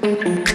[0.00, 0.47] Mm-hmm.